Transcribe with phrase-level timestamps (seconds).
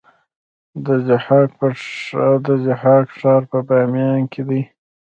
[2.49, 4.61] د ضحاک ښار په بامیان کې دی